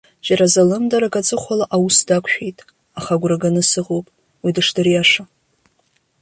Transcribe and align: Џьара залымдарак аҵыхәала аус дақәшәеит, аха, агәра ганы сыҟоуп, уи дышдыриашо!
Џьара 0.25 0.45
залымдарак 0.53 1.15
аҵыхәала 1.19 1.65
аус 1.75 1.97
дақәшәеит, 2.07 2.57
аха, 2.97 3.13
агәра 3.15 3.41
ганы 3.41 3.61
сыҟоуп, 3.69 4.05
уи 4.43 4.51
дышдыриашо! 4.55 5.23